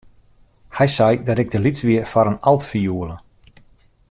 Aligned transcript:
Hy 0.77 0.87
sei 0.95 1.15
dat 1.25 1.37
ik 1.41 1.49
te 1.49 1.59
lyts 1.59 1.81
wie 1.87 2.05
foar 2.11 2.29
in 2.31 2.41
altfioele. 2.49 3.15